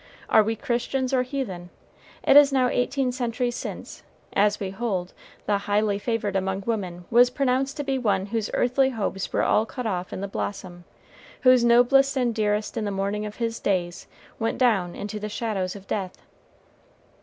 Are 0.29 0.41
we 0.41 0.55
Christians 0.55 1.13
or 1.13 1.21
heathen? 1.21 1.69
It 2.23 2.35
is 2.35 2.51
now 2.51 2.69
eighteen 2.69 3.11
centuries 3.11 3.55
since, 3.55 4.01
as 4.33 4.59
we 4.59 4.71
hold, 4.71 5.13
the 5.45 5.59
"highly 5.59 5.99
favored 5.99 6.35
among 6.35 6.63
women" 6.65 7.05
was 7.11 7.29
pronounced 7.29 7.77
to 7.77 7.83
be 7.83 7.99
one 7.99 8.25
whose 8.25 8.49
earthly 8.55 8.89
hopes 8.89 9.31
were 9.31 9.43
all 9.43 9.67
cut 9.67 9.85
off 9.85 10.11
in 10.11 10.21
the 10.21 10.27
blossom, 10.27 10.85
whose 11.41 11.63
noblest 11.63 12.17
and 12.17 12.33
dearest 12.33 12.77
in 12.77 12.85
the 12.85 12.89
morning 12.89 13.27
of 13.27 13.35
his 13.35 13.59
days 13.59 14.07
went 14.39 14.57
down 14.57 14.95
into 14.95 15.19
the 15.19 15.29
shadows 15.29 15.75
of 15.75 15.85
death. 15.85 16.17